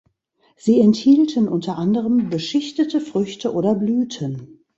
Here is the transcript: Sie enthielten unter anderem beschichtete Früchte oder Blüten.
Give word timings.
Sie 0.55 0.79
enthielten 0.81 1.47
unter 1.47 1.77
anderem 1.77 2.31
beschichtete 2.31 3.01
Früchte 3.01 3.53
oder 3.53 3.75
Blüten. 3.75 4.59